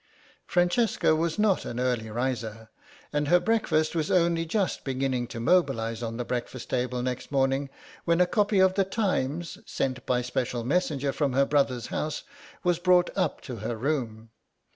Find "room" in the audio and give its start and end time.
13.77-14.31